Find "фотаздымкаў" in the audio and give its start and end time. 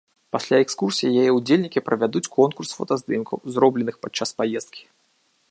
2.79-3.37